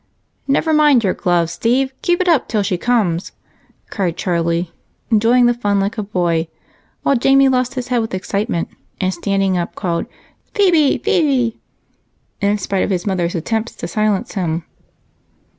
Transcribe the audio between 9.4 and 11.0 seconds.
up, called "Phebe!